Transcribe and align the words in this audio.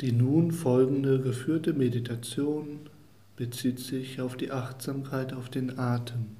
Die 0.00 0.12
nun 0.12 0.50
folgende 0.50 1.20
geführte 1.20 1.74
Meditation 1.74 2.80
bezieht 3.36 3.78
sich 3.80 4.22
auf 4.22 4.34
die 4.34 4.50
Achtsamkeit 4.50 5.34
auf 5.34 5.50
den 5.50 5.78
Atem. 5.78 6.36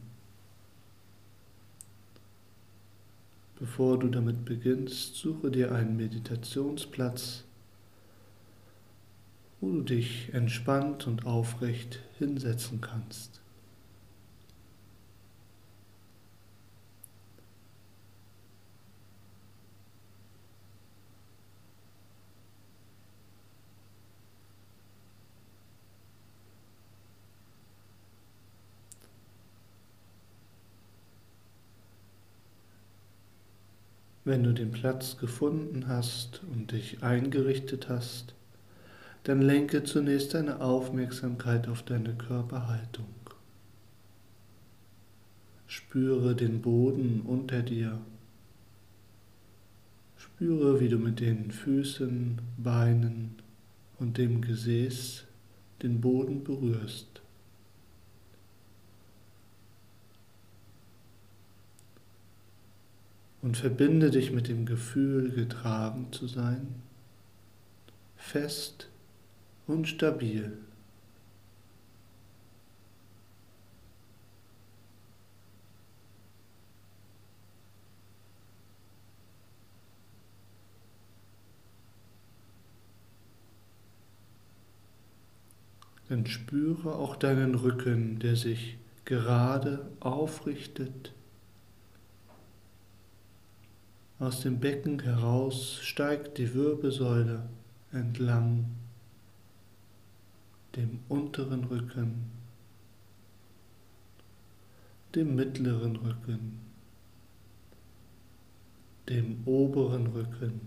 Bevor 3.59 3.99
du 3.99 4.09
damit 4.09 4.47
beginnst, 4.47 5.17
suche 5.17 5.51
dir 5.51 5.73
einen 5.73 5.95
Meditationsplatz, 5.99 7.45
wo 9.61 9.71
du 9.73 9.83
dich 9.83 10.33
entspannt 10.33 11.07
und 11.07 11.27
aufrecht 11.27 12.01
hinsetzen 12.19 12.81
kannst. 12.81 13.40
Wenn 34.31 34.45
du 34.45 34.53
den 34.53 34.71
Platz 34.71 35.17
gefunden 35.19 35.89
hast 35.89 36.43
und 36.53 36.71
dich 36.71 37.03
eingerichtet 37.03 37.89
hast, 37.89 38.33
dann 39.25 39.43
lenke 39.43 39.83
zunächst 39.83 40.35
deine 40.35 40.61
Aufmerksamkeit 40.61 41.67
auf 41.67 41.83
deine 41.83 42.15
Körperhaltung. 42.15 43.13
Spüre 45.67 46.37
den 46.37 46.63
Boden 46.63 47.23
unter 47.27 47.61
dir. 47.65 47.99
Spüre, 50.17 50.79
wie 50.79 50.89
du 50.89 50.99
mit 50.99 51.19
den 51.19 51.51
Füßen, 51.51 52.41
Beinen 52.57 53.35
und 53.99 54.17
dem 54.17 54.43
Gesäß 54.43 55.25
den 55.83 56.01
Boden 56.01 56.45
berührst. 56.45 57.21
Und 63.43 63.57
verbinde 63.57 64.11
dich 64.11 64.33
mit 64.33 64.49
dem 64.49 64.67
Gefühl, 64.67 65.31
getragen 65.31 66.09
zu 66.13 66.27
sein, 66.27 66.83
fest 68.17 68.89
und 69.67 69.89
stabil. 69.89 70.59
Dann 86.09 86.27
spüre 86.27 86.97
auch 86.97 87.15
deinen 87.15 87.55
Rücken, 87.55 88.19
der 88.19 88.35
sich 88.35 88.79
gerade 89.05 89.89
aufrichtet 90.01 91.13
aus 94.21 94.43
dem 94.43 94.61
Becken 94.61 95.01
heraus 95.01 95.81
steigt 95.83 96.37
die 96.37 96.53
Wirbelsäule 96.55 97.49
entlang 97.91 98.67
dem 100.77 101.01
unteren 101.09 101.65
Rücken, 101.65 102.31
dem 105.15 105.35
mittleren 105.35 105.97
Rücken, 105.97 106.61
dem 109.09 109.43
oberen 109.47 110.07
Rücken, 110.09 110.61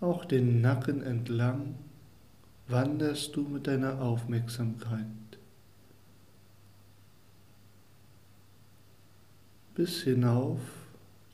auch 0.00 0.26
den 0.26 0.60
Nacken 0.60 1.02
entlang 1.02 1.74
wanderst 2.68 3.34
du 3.34 3.42
mit 3.48 3.66
deiner 3.66 4.00
Aufmerksamkeit. 4.00 5.06
Bis 9.78 10.02
hinauf 10.02 10.58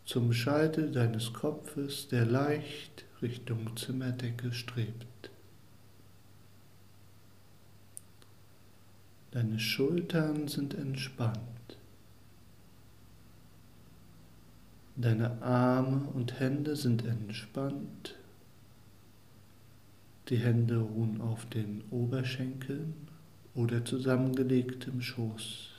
zum 0.05 0.34
Scheitel 0.34 0.93
deines 0.93 1.32
Kopfes, 1.32 2.09
der 2.09 2.27
leicht 2.27 3.06
Richtung 3.22 3.75
Zimmerdecke 3.75 4.53
strebt. 4.53 5.31
Deine 9.31 9.59
Schultern 9.59 10.47
sind 10.47 10.75
entspannt. 10.75 11.38
Deine 14.97 15.41
Arme 15.41 16.06
und 16.12 16.38
Hände 16.38 16.76
sind 16.76 17.03
entspannt. 17.06 18.15
Die 20.28 20.37
Hände 20.37 20.81
ruhen 20.81 21.22
auf 21.22 21.47
den 21.47 21.82
Oberschenkeln 21.91 22.93
oder 23.55 23.87
zusammengelegtem 23.87 25.00
Schoß. 25.00 25.74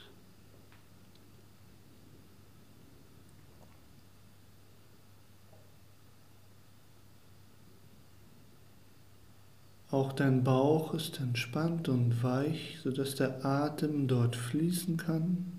Auch 9.91 10.13
dein 10.13 10.43
Bauch 10.43 10.93
ist 10.93 11.19
entspannt 11.19 11.89
und 11.89 12.23
weich, 12.23 12.79
sodass 12.83 13.15
der 13.15 13.45
Atem 13.45 14.07
dort 14.07 14.35
fließen 14.35 14.97
kann. 14.97 15.51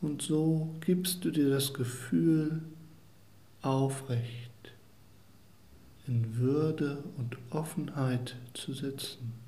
Und 0.00 0.22
so 0.22 0.74
gibst 0.80 1.24
du 1.24 1.30
dir 1.30 1.50
das 1.50 1.74
Gefühl, 1.74 2.62
aufrecht, 3.62 4.72
in 6.06 6.36
Würde 6.36 7.02
und 7.16 7.36
Offenheit 7.50 8.36
zu 8.54 8.72
sitzen. 8.72 9.47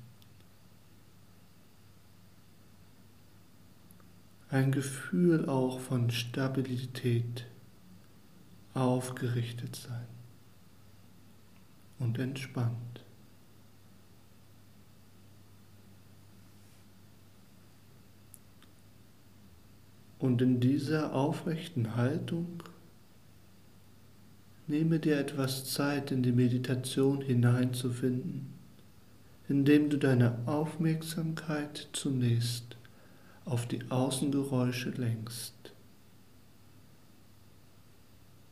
Ein 4.51 4.73
Gefühl 4.73 5.47
auch 5.47 5.79
von 5.79 6.11
Stabilität, 6.11 7.45
aufgerichtet 8.73 9.77
sein 9.77 10.07
und 11.99 12.19
entspannt. 12.19 12.75
Und 20.19 20.41
in 20.41 20.59
dieser 20.59 21.13
aufrechten 21.13 21.95
Haltung 21.95 22.61
nehme 24.67 24.99
dir 24.99 25.17
etwas 25.17 25.71
Zeit, 25.71 26.11
in 26.11 26.23
die 26.23 26.33
Meditation 26.33 27.21
hineinzufinden, 27.21 28.53
indem 29.47 29.89
du 29.89 29.97
deine 29.97 30.39
Aufmerksamkeit 30.45 31.87
zunächst 31.93 32.77
auf 33.45 33.67
die 33.67 33.89
Außengeräusche 33.89 34.89
lenkst. 34.91 35.73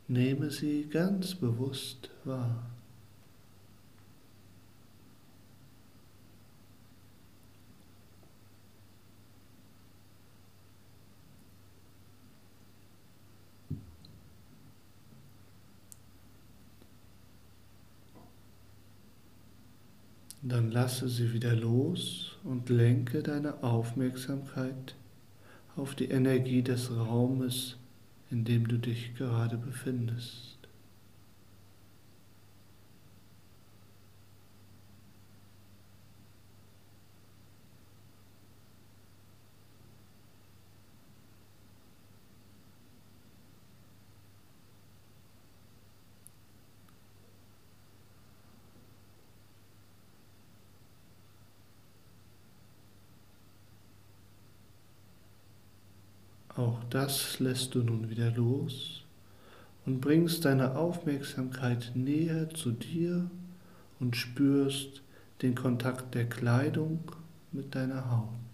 Nehme 0.08 0.50
sie 0.50 0.88
ganz 0.90 1.36
bewusst 1.36 2.10
wahr. 2.26 2.66
Dann 20.42 20.72
lasse 20.72 21.10
sie 21.10 21.34
wieder 21.34 21.54
los 21.54 22.38
und 22.46 22.70
lenke 22.70 23.22
deine 23.22 23.62
Aufmerksamkeit 23.62 24.96
auf 25.76 25.96
die 25.96 26.10
Energie 26.10 26.62
des 26.62 26.96
Raumes, 26.96 27.76
in 28.32 28.46
dem 28.46 28.68
du 28.68 28.78
dich 28.78 29.16
gerade 29.16 29.58
befindest. 29.58 30.59
Auch 56.60 56.84
das 56.90 57.40
lässt 57.40 57.74
du 57.74 57.84
nun 57.84 58.10
wieder 58.10 58.32
los 58.32 59.06
und 59.86 60.02
bringst 60.02 60.44
deine 60.44 60.76
Aufmerksamkeit 60.76 61.94
näher 61.96 62.50
zu 62.50 62.72
dir 62.72 63.32
und 64.02 64.18
spürst, 64.18 65.02
den 65.42 65.56
Kontakt 65.56 66.14
der 66.16 66.28
Kleidung 66.28 67.14
mit 67.54 67.76
deiner 67.76 68.12
Haut. 68.12 68.49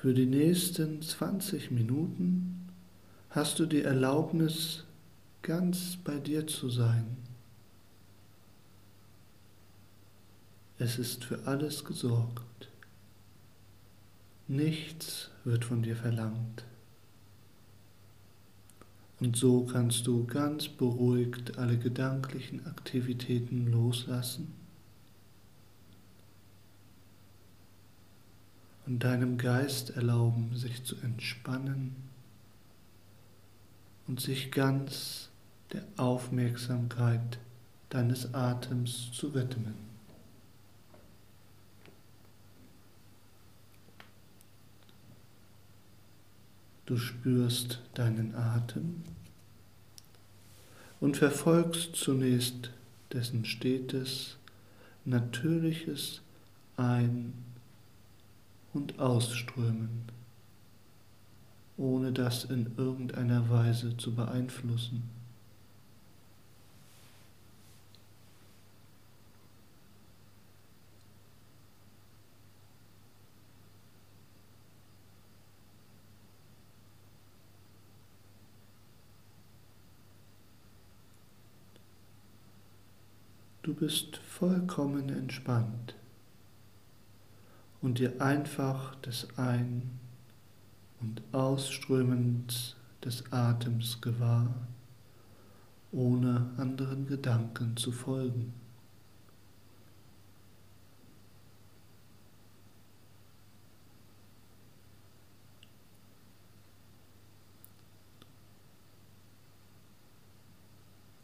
Für 0.00 0.14
die 0.14 0.26
nächsten 0.26 1.02
20 1.02 1.72
Minuten 1.72 2.68
hast 3.30 3.58
du 3.58 3.66
die 3.66 3.82
Erlaubnis, 3.82 4.84
ganz 5.42 5.96
bei 5.96 6.20
dir 6.20 6.46
zu 6.46 6.70
sein. 6.70 7.16
Es 10.78 11.00
ist 11.00 11.24
für 11.24 11.48
alles 11.48 11.84
gesorgt. 11.84 12.68
Nichts 14.46 15.32
wird 15.42 15.64
von 15.64 15.82
dir 15.82 15.96
verlangt. 15.96 16.64
Und 19.18 19.36
so 19.36 19.64
kannst 19.64 20.06
du 20.06 20.24
ganz 20.26 20.68
beruhigt 20.68 21.58
alle 21.58 21.76
gedanklichen 21.76 22.64
Aktivitäten 22.66 23.66
loslassen 23.72 24.57
und 28.88 29.04
deinem 29.04 29.36
Geist 29.36 29.90
erlauben, 29.90 30.56
sich 30.56 30.82
zu 30.82 30.96
entspannen 31.02 31.94
und 34.06 34.18
sich 34.18 34.50
ganz 34.50 35.28
der 35.74 35.84
Aufmerksamkeit 35.98 37.38
deines 37.90 38.32
Atems 38.32 39.12
zu 39.12 39.34
widmen. 39.34 39.74
Du 46.86 46.96
spürst 46.96 47.82
deinen 47.92 48.34
Atem 48.34 49.02
und 50.98 51.18
verfolgst 51.18 51.94
zunächst 51.94 52.70
dessen 53.12 53.44
stetes, 53.44 54.38
natürliches 55.04 56.22
Ein- 56.78 57.47
und 58.74 58.98
Ausströmen, 58.98 60.04
ohne 61.76 62.12
das 62.12 62.44
in 62.44 62.72
irgendeiner 62.76 63.48
Weise 63.50 63.96
zu 63.96 64.14
beeinflussen. 64.14 65.02
Du 83.62 83.74
bist 83.74 84.16
vollkommen 84.16 85.10
entspannt 85.10 85.94
und 87.80 87.98
dir 87.98 88.20
einfach 88.20 88.94
des 88.96 89.28
Ein- 89.36 89.98
und 91.00 91.22
Ausströmens 91.32 92.76
des 93.04 93.32
Atems 93.32 94.00
gewahr, 94.00 94.52
ohne 95.92 96.50
anderen 96.56 97.06
Gedanken 97.06 97.76
zu 97.76 97.92
folgen. 97.92 98.52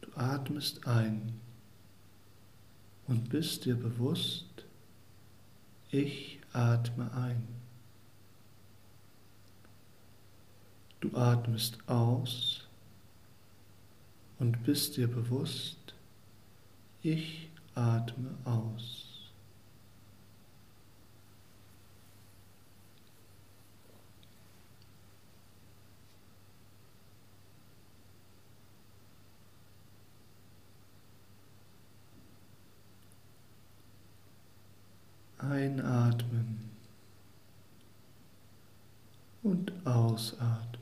Du 0.01 0.09
atmest 0.15 0.87
ein 0.87 1.33
und 3.07 3.29
bist 3.29 3.65
dir 3.65 3.75
bewusst, 3.75 4.45
ich 5.91 6.34
atme 6.55 7.11
ein. 7.13 7.47
Du 11.01 11.15
atmest 11.15 11.77
aus 11.87 12.67
und 14.39 14.63
bist 14.63 14.97
dir 14.97 15.07
bewusst, 15.07 15.93
ich 17.03 17.49
atme 17.75 18.29
aus. 18.45 19.04
Einatmen 35.51 36.59
und 39.43 39.71
ausatmen. 39.85 40.75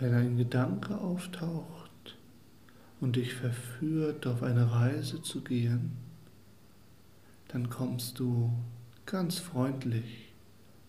Wenn 0.00 0.14
ein 0.14 0.33
Gedanke 0.44 0.98
auftaucht 0.98 2.18
und 3.00 3.16
dich 3.16 3.32
verführt, 3.32 4.26
auf 4.26 4.42
eine 4.42 4.70
Reise 4.70 5.22
zu 5.22 5.40
gehen, 5.40 5.96
dann 7.48 7.70
kommst 7.70 8.18
du 8.18 8.52
ganz 9.06 9.38
freundlich 9.38 10.34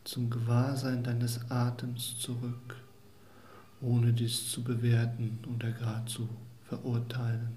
zum 0.03 0.29
Gewahrsein 0.29 1.03
deines 1.03 1.49
Atems 1.49 2.19
zurück, 2.19 2.75
ohne 3.79 4.11
dies 4.11 4.51
zu 4.51 4.61
bewerten 4.61 5.39
oder 5.55 5.71
gar 5.71 6.05
zu 6.05 6.27
verurteilen. 6.65 7.55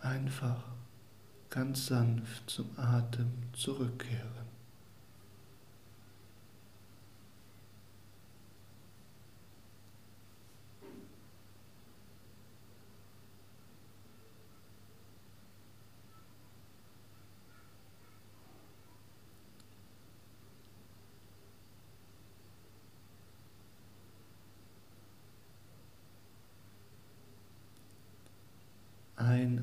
Einfach 0.00 0.62
ganz 1.50 1.86
sanft 1.86 2.48
zum 2.48 2.70
Atem 2.76 3.32
zurückkehren. 3.52 4.43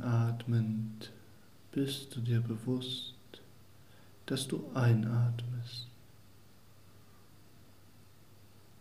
Einatmend 0.01 1.11
bist 1.71 2.15
du 2.15 2.21
dir 2.21 2.41
bewusst, 2.41 3.13
dass 4.25 4.47
du 4.47 4.71
einatmest. 4.73 5.87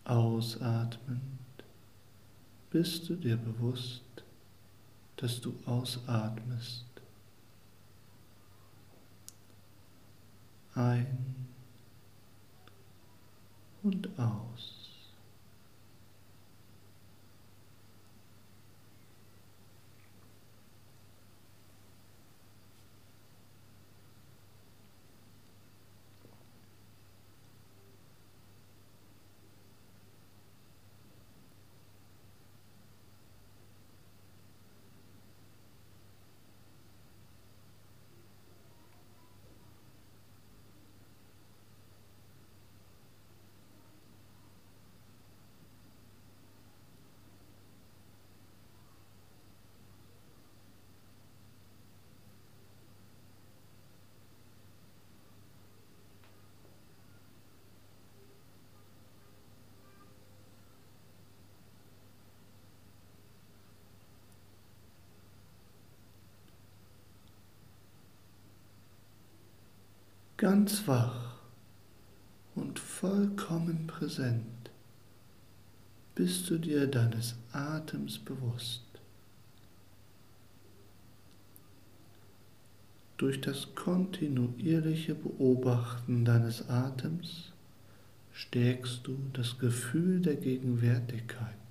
Ausatmend 0.03 1.21
bist 2.71 3.07
du 3.07 3.15
dir 3.15 3.37
bewusst, 3.37 4.01
dass 5.17 5.39
du 5.39 5.53
ausatmest. 5.67 6.85
Ein 10.73 11.47
und 13.83 14.09
aus. 14.17 14.80
Ganz 70.41 70.87
wach 70.87 71.35
und 72.55 72.79
vollkommen 72.79 73.85
präsent 73.85 74.71
bist 76.15 76.49
du 76.49 76.57
dir 76.57 76.87
deines 76.87 77.35
Atems 77.51 78.17
bewusst. 78.17 78.81
Durch 83.17 83.39
das 83.39 83.75
kontinuierliche 83.75 85.13
Beobachten 85.13 86.25
deines 86.25 86.67
Atems 86.67 87.51
stärkst 88.33 89.01
du 89.05 89.15
das 89.33 89.59
Gefühl 89.59 90.21
der 90.21 90.37
Gegenwärtigkeit. 90.37 91.61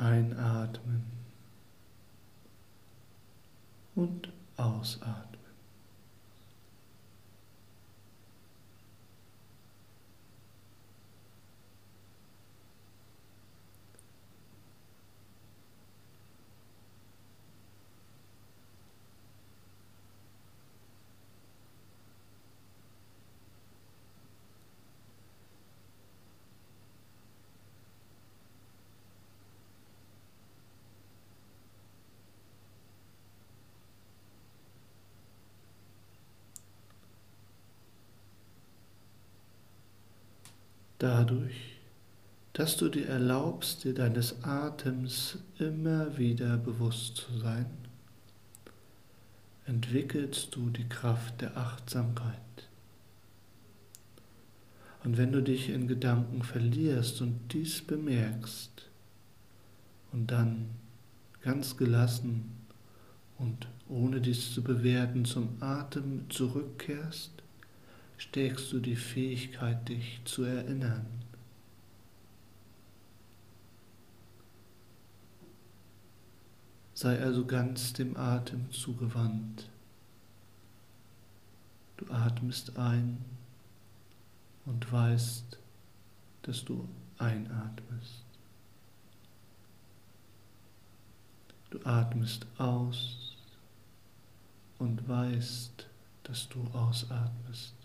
Einatmen 0.00 1.04
und 4.80 5.02
ausatmen. 5.02 5.39
Dadurch, 41.00 41.78
dass 42.52 42.76
du 42.76 42.88
dir 42.88 43.08
erlaubst, 43.08 43.84
dir 43.84 43.94
deines 43.94 44.44
Atems 44.44 45.38
immer 45.58 46.16
wieder 46.18 46.56
bewusst 46.56 47.16
zu 47.16 47.38
sein, 47.38 47.66
entwickelst 49.66 50.54
du 50.54 50.70
die 50.70 50.88
Kraft 50.88 51.40
der 51.40 51.56
Achtsamkeit. 51.56 52.36
Und 55.02 55.16
wenn 55.16 55.32
du 55.32 55.42
dich 55.42 55.70
in 55.70 55.88
Gedanken 55.88 56.42
verlierst 56.42 57.22
und 57.22 57.52
dies 57.52 57.80
bemerkst 57.80 58.90
und 60.12 60.30
dann 60.30 60.70
ganz 61.40 61.78
gelassen 61.78 62.52
und 63.38 63.68
ohne 63.88 64.20
dies 64.20 64.52
zu 64.52 64.62
bewerten 64.62 65.24
zum 65.24 65.56
Atem 65.60 66.28
zurückkehrst, 66.28 67.39
stärkst 68.20 68.70
du 68.70 68.80
die 68.80 68.96
Fähigkeit, 68.96 69.88
dich 69.88 70.20
zu 70.26 70.42
erinnern. 70.42 71.06
Sei 76.92 77.18
also 77.18 77.46
ganz 77.46 77.94
dem 77.94 78.18
Atem 78.18 78.70
zugewandt. 78.70 79.70
Du 81.96 82.12
atmest 82.12 82.76
ein 82.76 83.24
und 84.66 84.92
weißt, 84.92 85.58
dass 86.42 86.62
du 86.62 86.86
einatmest. 87.16 88.24
Du 91.70 91.82
atmest 91.86 92.46
aus 92.58 93.34
und 94.78 95.08
weißt, 95.08 95.88
dass 96.24 96.50
du 96.50 96.62
ausatmest. 96.74 97.79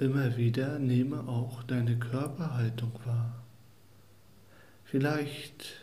Immer 0.00 0.38
wieder 0.38 0.78
nehme 0.78 1.28
auch 1.28 1.62
deine 1.62 1.98
Körperhaltung 1.98 2.92
wahr. 3.04 3.42
Vielleicht 4.82 5.74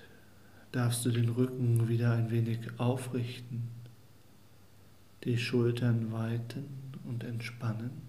darfst 0.72 1.06
du 1.06 1.12
den 1.12 1.30
Rücken 1.30 1.88
wieder 1.88 2.14
ein 2.14 2.32
wenig 2.32 2.58
aufrichten, 2.80 3.68
die 5.24 5.38
Schultern 5.38 6.12
weiten 6.12 6.66
und 7.04 7.24
entspannen. 7.24 8.07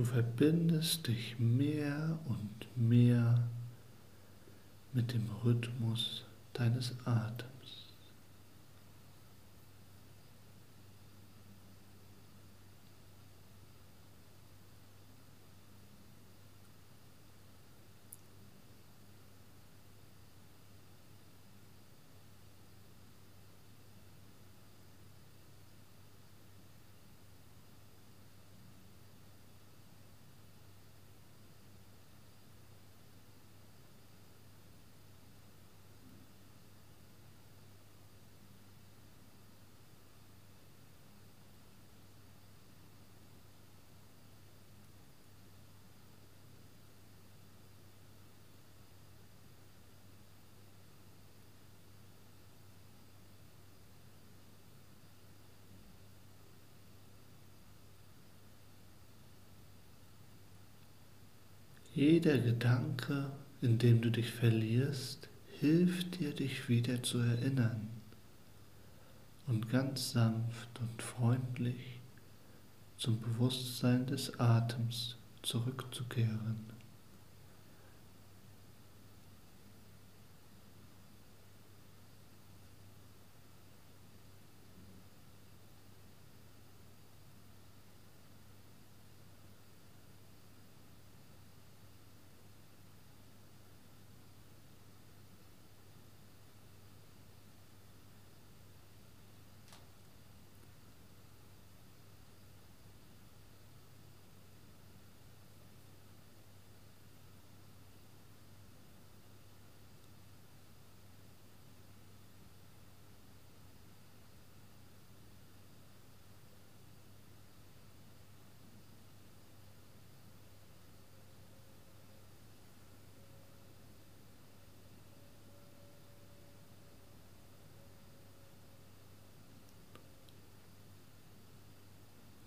Du 0.00 0.06
verbindest 0.06 1.08
dich 1.08 1.38
mehr 1.38 2.18
und 2.24 2.66
mehr 2.74 3.46
mit 4.94 5.12
dem 5.12 5.28
Rhythmus 5.44 6.24
deines 6.54 6.94
Atems. 7.04 7.59
Jeder 62.00 62.38
Gedanke, 62.38 63.30
in 63.60 63.76
dem 63.76 64.00
du 64.00 64.10
dich 64.10 64.30
verlierst, 64.30 65.28
hilft 65.58 66.18
dir, 66.18 66.32
dich 66.32 66.66
wieder 66.70 67.02
zu 67.02 67.18
erinnern 67.18 67.90
und 69.46 69.68
ganz 69.68 70.12
sanft 70.12 70.80
und 70.80 71.02
freundlich 71.02 72.00
zum 72.96 73.20
Bewusstsein 73.20 74.06
des 74.06 74.40
Atems 74.40 75.18
zurückzukehren. 75.42 76.70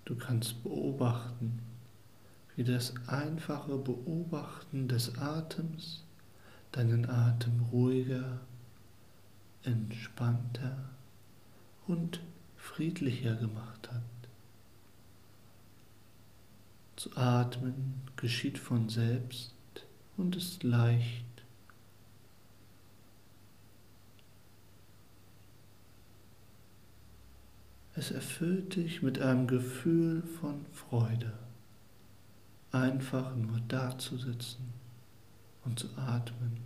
Du 0.06 0.13
kannst 0.26 0.64
beobachten, 0.64 1.60
wie 2.56 2.64
das 2.64 2.94
einfache 3.08 3.78
Beobachten 3.78 4.88
des 4.88 5.18
Atems 5.18 6.04
deinen 6.72 7.10
Atem 7.10 7.62
ruhiger, 7.72 8.40
entspannter 9.64 10.90
und 11.88 12.22
friedlicher 12.58 13.36
gemacht 13.36 13.92
hat. 13.92 14.02
Zu 16.96 17.16
atmen 17.18 18.02
geschieht 18.16 18.58
von 18.58 18.90
selbst 18.90 19.54
und 20.16 20.36
ist 20.36 20.64
leicht 20.64 21.26
Es 27.95 28.10
erfüllt 28.10 28.75
dich 28.75 29.03
mit 29.03 29.21
einem 29.21 29.45
Gefühl 29.45 30.23
von 30.23 30.65
Freude, 30.71 31.32
einfach 32.71 33.36
nur 33.36 33.62
da 33.67 33.97
zu 33.99 34.17
sitzen 34.17 34.73
und 35.63 35.77
zu 35.77 35.88
atmen. 35.95 36.58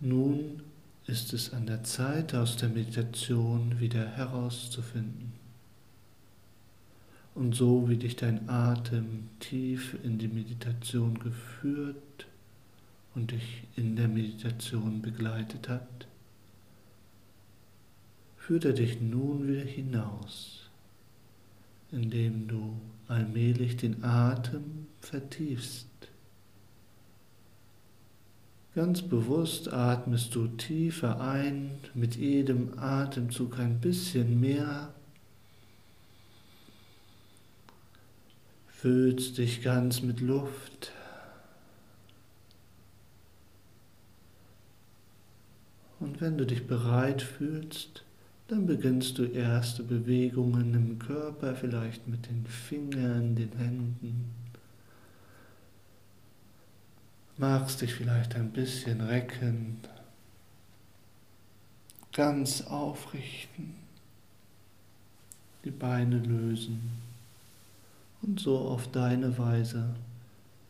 Nun 0.00 0.62
ist 1.28 1.48
es 1.48 1.52
an 1.52 1.66
der 1.66 1.84
Zeit, 1.84 2.34
aus 2.34 2.56
der 2.56 2.70
Meditation 2.70 3.78
wieder 3.80 4.06
herauszufinden. 4.06 5.34
Und 7.34 7.54
so 7.54 7.86
wie 7.86 7.98
dich 7.98 8.16
dein 8.16 8.48
Atem 8.48 9.28
tief 9.38 9.94
in 10.02 10.16
die 10.16 10.28
Meditation 10.28 11.18
geführt 11.18 12.26
und 13.14 13.32
dich 13.32 13.64
in 13.76 13.94
der 13.94 14.08
Meditation 14.08 15.02
begleitet 15.02 15.68
hat, 15.68 16.06
führt 18.38 18.64
er 18.64 18.72
dich 18.72 18.98
nun 19.02 19.46
wieder 19.48 19.66
hinaus, 19.66 20.70
indem 21.92 22.48
du 22.48 22.80
allmählich 23.06 23.76
den 23.76 24.02
Atem 24.02 24.86
vertiefst 25.02 26.07
Ganz 28.78 29.02
bewusst 29.02 29.72
atmest 29.72 30.36
du 30.36 30.46
tiefer 30.46 31.20
ein, 31.20 31.80
mit 31.94 32.14
jedem 32.14 32.78
Atemzug 32.78 33.58
ein 33.58 33.80
bisschen 33.80 34.38
mehr. 34.38 34.94
Füllst 38.68 39.36
dich 39.38 39.64
ganz 39.64 40.00
mit 40.02 40.20
Luft. 40.20 40.92
Und 45.98 46.20
wenn 46.20 46.38
du 46.38 46.46
dich 46.46 46.68
bereit 46.68 47.20
fühlst, 47.20 48.04
dann 48.46 48.66
beginnst 48.66 49.18
du 49.18 49.24
erste 49.24 49.82
Bewegungen 49.82 50.72
im 50.74 51.00
Körper, 51.00 51.56
vielleicht 51.56 52.06
mit 52.06 52.30
den 52.30 52.46
Fingern, 52.46 53.34
den 53.34 53.50
Händen 53.58 54.47
magst 57.38 57.80
dich 57.80 57.94
vielleicht 57.94 58.34
ein 58.34 58.50
bisschen 58.50 59.00
recken, 59.00 59.78
ganz 62.12 62.62
aufrichten, 62.62 63.74
die 65.64 65.70
Beine 65.70 66.18
lösen 66.18 66.90
und 68.22 68.40
so 68.40 68.58
auf 68.58 68.90
deine 68.90 69.38
Weise 69.38 69.94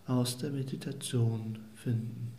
aus 0.07 0.37
der 0.37 0.50
Meditation 0.50 1.59
finden. 1.76 2.38